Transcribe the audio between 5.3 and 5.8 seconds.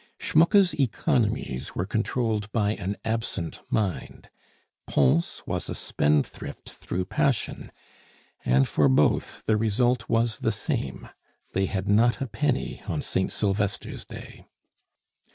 was a